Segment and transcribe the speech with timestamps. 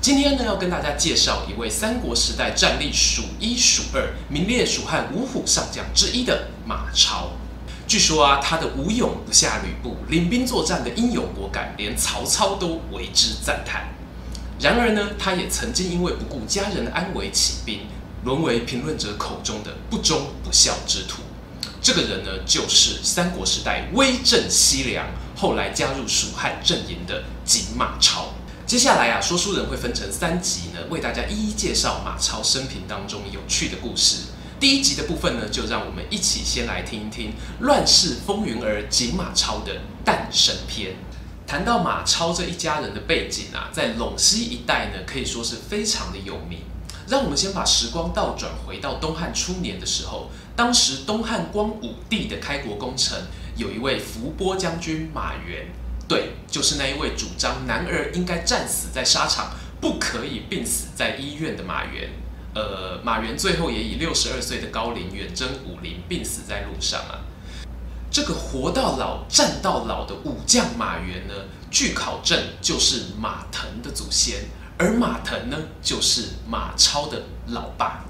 [0.00, 7.32] 今天呢，要跟大家介绍一位三国时代战力数一数二、名列蜀汉五虎上将之一的马超。
[7.88, 13.88] 据说啊，他的武勇不下吕布，领兵作战的英勇果敢，连曹操都为之赞叹。
[14.60, 17.80] 然而呢，他也曾经因为不顾家人的安危起兵，
[18.24, 21.22] 沦为评论者口中的不忠不孝之徒。
[21.82, 28.28] 这个人呢，就是三国时代威震西凉，后来加入蜀汉阵营的景马超。
[28.68, 34.26] 接下来啊，说书人会分成三集呢，为大家一一介绍马超生平当中有趣的故事。
[34.60, 40.96] 第一集的部分呢，就让我们一起先来听一听乱世风云儿景马超的诞生篇。
[41.46, 46.58] 谈到马超这一家人的背景啊，在陇西一带呢，可以说是非常的有名。
[47.06, 53.18] 让我们先把时光倒转回到东汉初年的时候，当时东汉光武帝的开国功臣，
[53.56, 55.68] 有一位伏波将军马援。
[56.08, 62.08] 对，就是那一位主张男儿应该战死在沙场，不可以病死在医院的马援。
[62.54, 67.20] 呃，马援最后也以六十二岁的高龄远征武林，病死在路上啊。
[68.10, 71.34] 这个活到老战到老的武将马援呢，
[71.70, 74.46] 据考证就是马腾的祖先，
[74.78, 78.02] 而马腾呢，就是马超的老爸。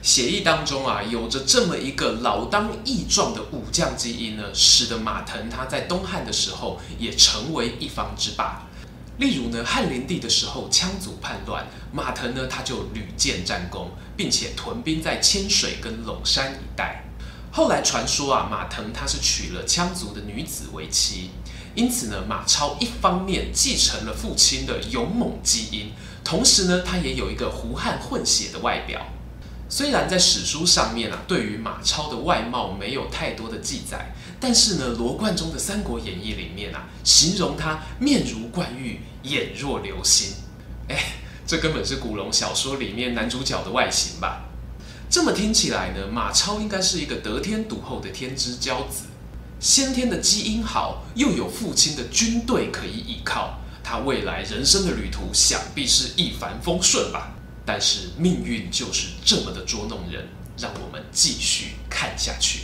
[0.00, 8.62] 协议当中啊，有着这么一个老当益壮的武将基因呢，使得马腾他在东汉的时候也成为一方之霸。
[9.18, 17.04] 例如呢，汉灵帝的时候羌族叛乱，马腾呢他就屡建战功，并且屯兵在千水跟陇山一带。
[17.50, 21.30] 后来传说啊，马腾他是娶了羌族的女子为妻，
[21.74, 25.90] 因此呢，马超一方面继承了父亲的勇猛基因，
[26.22, 29.04] 同时呢，他也有一个胡汉混血的外表。
[29.70, 40.32] 虽然在史书上面啊，对于马超的外貌没有太多的记载，但是呢，罗贯中的《三国演义》里面啊，形容他面如冠玉，眼若流星。
[40.88, 40.96] 哎，
[41.46, 44.46] 这根本是古龙小说里面男主角的外形吧？
[45.10, 49.04] 这么听起来呢，马超应该是一个得天独厚的天之骄子，
[49.60, 57.34] 先天的基因好，又有父亲的军队可以依靠，他未来人生的旅途想必是一帆风顺吧。
[57.68, 62.60] 但是命运就是这么的捉弄人，让我们继续看下去。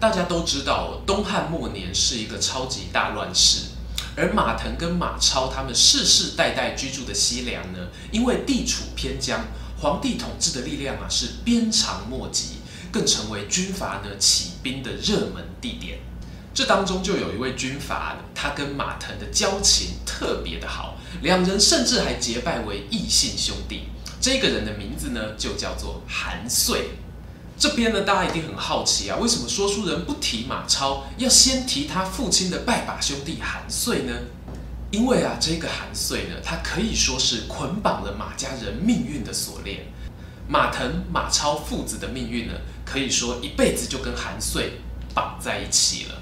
[0.00, 3.66] 大家都知道，东汉末年是一个超级大乱世，
[4.16, 7.78] 而马腾跟马超他们世世代代居住的西凉呢，
[8.10, 9.46] 因为地处偏疆，
[9.80, 12.56] 皇帝统治的力量啊是鞭长莫及，
[12.90, 16.00] 更成为军阀呢起兵的热门地点。
[16.52, 23.84] 这当中就有一位军阀，他跟马腾的交情特别的好，两人甚至还结拜为异姓兄弟。
[24.24, 26.92] 这个人的名字呢，就叫做韩遂。
[27.58, 34.14] 这边呢，大家一定很好奇啊，为什么说书人不提马超，要先提他父亲的拜把兄弟韩遂呢？
[34.90, 39.88] 因为啊，这个韩遂呢，他可以说是捆绑了马家人命运的锁链。
[40.48, 42.54] 马腾、马超父子的命运呢，
[42.86, 44.80] 可以说一辈子就跟韩遂
[45.12, 46.14] 绑在一起了。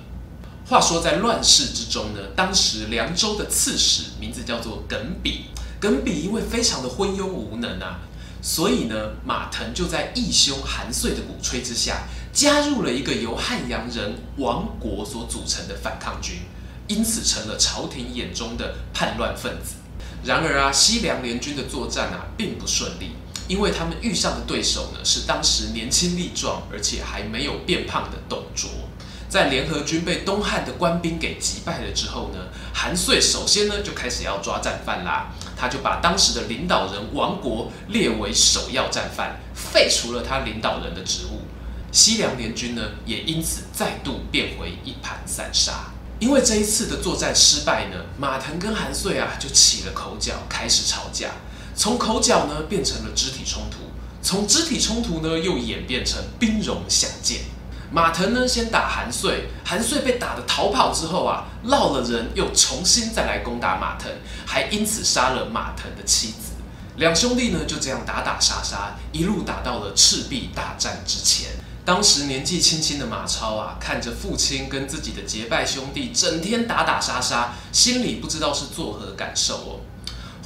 [0.67, 5.52] 话说在乱世之中呢，当时凉州的刺史名字叫做耿比。
[5.83, 7.99] 耿比因为非常的昏庸无能啊，
[8.41, 8.95] 所以呢，
[9.27, 16.37] 马腾就在义兄韩遂的鼓吹之下，加入了一个由汉阳人王国所组成的反抗军，
[16.87, 19.75] 因此成了朝廷眼中的叛乱分子。
[20.23, 23.17] 然而啊，西凉联军的作战啊，并不顺利，
[23.49, 28.71] 因为他们遇上的对手呢，是当时年轻力壮而且还没有变胖的董卓。
[29.29, 32.39] 在联合军被东汉的官兵给击败了之后呢，
[32.73, 35.33] 韩遂首先呢就开始要抓战犯啦。
[35.63, 41.43] 他就把当时的领导人王国列为首要战犯，废除了他领导人的职务。
[41.93, 45.93] 西凉联军呢也因此再度变回一盘散沙。
[46.19, 51.31] 因为这一次的作战失败呢，马腾跟韩遂啊就起了口角，开始吵架。
[51.77, 53.77] 从口角呢变成了肢体冲突，
[54.21, 57.43] 从肢体冲突呢又演变成兵戎相见。
[57.93, 64.11] 马腾呢先打韩遂，韩遂被打得逃跑之后啊，落了人又重新再来攻打马腾，
[64.47, 66.55] 还因此杀了马腾的妻子。
[66.97, 71.51] 两兄弟呢就这样打打杀杀，一路打到了赤壁大战之前。
[71.85, 79.81] 当时年纪轻轻的马超啊，看着父亲跟自己的结拜兄弟整天打打杀杀，心里不知道是作何感受哦。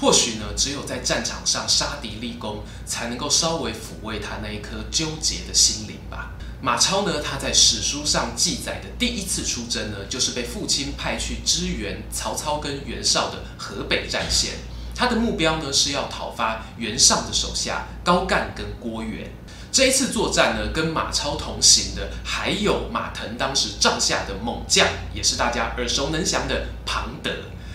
[0.01, 6.33] 或许呢，只有在战场上杀敌立功，才能够稍微抚慰他那一颗纠结的心灵吧。
[6.67, 14.55] 马超呢，他在史书上记载的第一次出征呢，就是被父亲派去支援曹操跟袁绍的河北战线。
[14.93, 19.31] 他的目标呢，是要讨伐袁绍的手下高干跟郭援。
[19.71, 27.31] 这一次作战呢，跟马超同行的还有马腾当时帐下的猛将，也是大家耳熟能详的庞德。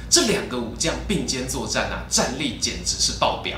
[0.09, 3.57] 这两个武将并肩作战啊，战力简直是爆表。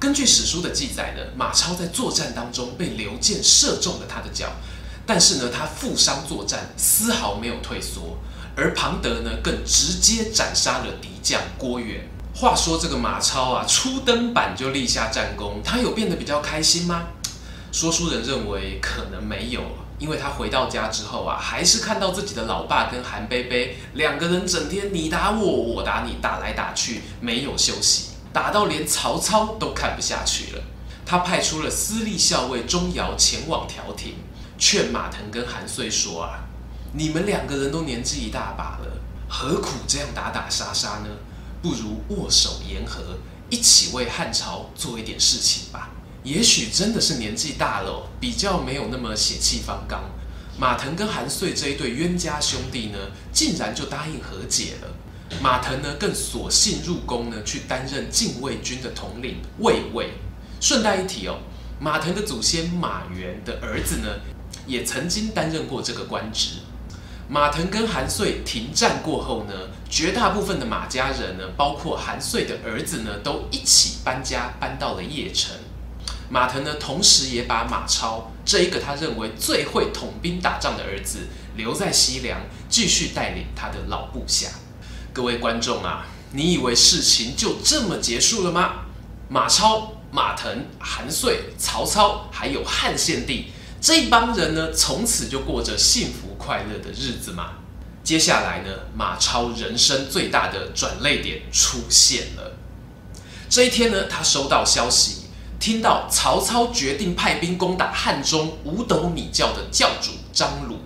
[0.00, 4.48] 根据史书的记载呢，马超在作战当中被流箭射中了他的脚，
[5.04, 8.16] 但是呢，他负伤作战，丝毫没有退缩。
[8.56, 12.08] 而庞德呢，更直接斩杀了敌将郭援。
[12.34, 17.08] 话说这个马超啊，初登板就立下战功，他有变得比较开心吗？
[17.70, 19.60] 说书人认为可能没有。
[19.98, 30.62] 因为他回到家之后啊，还是看到自己的老爸跟韩贝贝两个人整天你打我，我打你，打来打去，没有休息，打到连曹操都看不下去了。
[31.04, 34.14] 他派出了私立校尉钟繇前往调停，
[34.58, 36.44] 劝马腾跟韩遂说啊
[36.94, 41.08] ：“你们两个人都年纪一大把了，何苦这样打打杀杀呢？
[41.60, 43.18] 不如握手言和，
[43.50, 45.90] 一起为汉朝做一点事情吧。”
[46.22, 50.04] 也许真的是年纪大了，比较没有那么血气方刚。
[50.58, 52.98] 马腾跟韩遂这一对冤家兄弟呢，
[53.32, 54.88] 竟然就答应和解了。
[55.40, 60.10] 马腾呢，更索性入宫呢，去担任禁卫军的统领卫尉。
[60.60, 61.38] 顺带一提哦，
[61.78, 64.08] 马腾的祖先马援的儿子呢，
[64.66, 66.56] 也曾经担任过这个官职。
[67.28, 69.54] 马腾跟韩遂停战过后呢，
[69.88, 75.56] 绝大部分的马家人呢，包括韩遂的儿子呢，都一起搬家搬到了邺城。
[76.28, 84.48] 马腾呢，同时也把马超这一个他认为最会统兵打仗的儿子留在西凉，继续带领他的老部下。
[85.12, 88.86] 各位观众啊，你以为事情就这么结束了吗？
[89.28, 93.46] 马超、马腾、韩遂、曹操，还有汉献帝
[93.80, 97.52] 这一帮人呢，从此就过着幸福快乐的日子吗？
[98.02, 102.56] 接下来呢，马超人生最大的转泪点出现了。
[103.48, 105.16] 这一天呢，他收到消息。
[105.58, 110.78] 听到曹操决定派兵攻打汉中五斗米教的教主张鲁，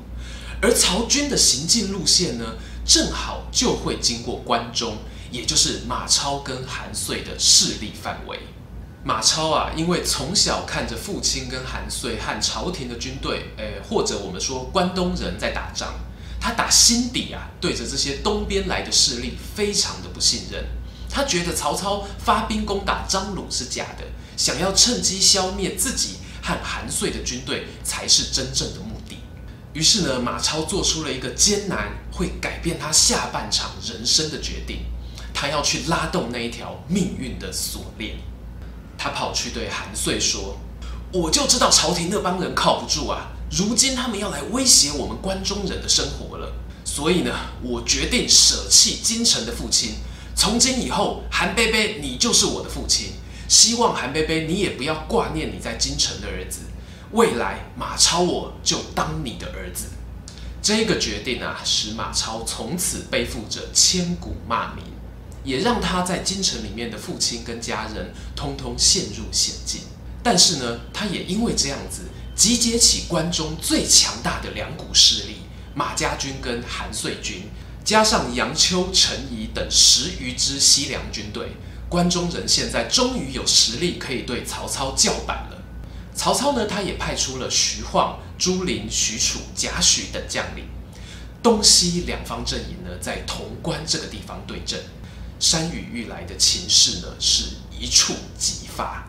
[0.60, 2.44] 而曹军的行进路线呢，
[2.84, 4.98] 正好就会经过关中，
[5.30, 8.38] 也就是马超跟韩遂的势力范围。
[9.04, 15.94] 马超啊，因为从小看着父亲跟韩遂和朝廷的军队，诶，或者我们说关东人在打仗，
[16.40, 20.64] 他打心底啊，对着这些东边来的势力非常的不信任。
[21.10, 24.04] 他觉得曹操发兵攻打张鲁是假的。
[24.36, 28.93] 想要趁机消灭自己和韩遂的军队才是真正的目的。
[29.74, 34.86] 于是呢，马超做出了一个艰难、会改变他下半场人生的决定。
[35.34, 38.16] 他要去拉动那一条命运的锁链。
[38.96, 40.56] 他跑去对韩遂说
[41.12, 46.52] ：“我就知道朝廷那帮人靠不住啊，如今他们要来威胁我们关中人的生活了。
[46.84, 49.96] 所以呢，我决定舍弃京城的父亲。
[50.36, 53.08] 从今以后，韩贝贝，你就是我的父亲。”
[53.46, 56.60] 希望韩贝贝，你也不要挂念你在京城的儿子，
[57.14, 59.86] 未来马超我就当你的儿子。
[60.60, 64.84] 这个决定啊，使马超从此背负着千古骂名，
[65.44, 69.82] 也让他在京城里面的父亲跟家人通通陷入险境。
[70.24, 72.02] 但是呢，他也因为这样子，
[72.34, 75.36] 集结起关中最强大的两股势力——
[75.72, 77.42] 马家军跟韩遂军，
[77.84, 81.52] 加上杨秋、陈仪等十余支西凉军队。
[81.88, 85.62] 关中人现在终于有实力可以对曹操叫板了。
[86.14, 90.64] 曹操呢，他也派出了徐晃、朱灵、许褚、贾诩等将领，
[91.42, 94.80] 东西两方阵营呢，在潼关这个地方对阵。
[95.40, 99.06] 山雨欲来的情势呢，是一触即发。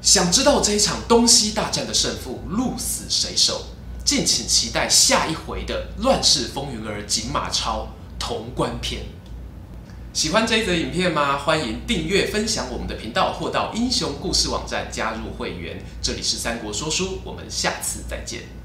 [0.00, 3.66] 想知道这一场东西大战的胜负，鹿死谁手？
[4.04, 9.02] 敬请期待下一回的《乱世风云儿锦马超潼关篇》。
[10.18, 11.38] 喜欢这一则影片吗？
[11.38, 15.80] 欢迎订阅、分享我们的频道，或到英雄故事网站加入会员。
[16.02, 18.57] 这里是三国说书，我们下次再见。